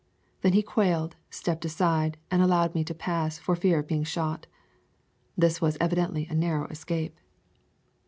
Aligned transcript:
Then 0.41 0.53
he 0.53 0.63
quailed, 0.63 1.15
stepped 1.29 1.63
aside, 1.63 2.17
and 2.31 2.41
allowed 2.41 2.73
me 2.73 2.83
to 2.85 2.95
pass, 2.95 3.37
for 3.37 3.55
fear 3.55 3.77
of 3.77 3.87
being 3.87 4.03
shot. 4.03 4.47
This 5.37 5.61
was 5.61 5.77
evidently 5.79 6.25
a 6.27 6.33
narrow 6.33 6.65
escape. 6.69 7.19